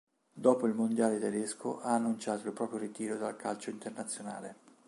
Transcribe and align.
Dopo 0.33 0.65
il 0.65 0.73
mondiale 0.73 1.19
tedesco 1.19 1.79
ha 1.79 1.93
annunciato 1.93 2.47
il 2.47 2.53
proprio 2.53 2.79
ritiro 2.79 3.17
dal 3.17 3.35
calcio 3.35 3.69
internazionale. 3.69 4.55